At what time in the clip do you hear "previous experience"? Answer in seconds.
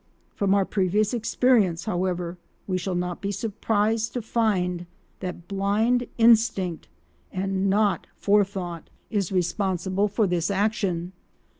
0.65-1.85